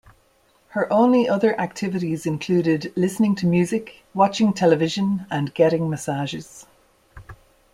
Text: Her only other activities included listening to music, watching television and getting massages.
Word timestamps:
Her 0.69 0.91
only 0.91 1.29
other 1.29 1.55
activities 1.59 2.25
included 2.25 2.91
listening 2.95 3.35
to 3.35 3.45
music, 3.45 4.01
watching 4.15 4.51
television 4.51 5.27
and 5.29 5.53
getting 5.53 5.91
massages. 5.91 6.65